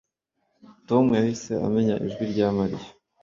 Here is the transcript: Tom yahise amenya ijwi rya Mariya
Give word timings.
Tom 0.87 1.05
yahise 1.17 1.51
amenya 1.65 1.95
ijwi 2.05 2.23
rya 2.31 2.47
Mariya 2.57 2.89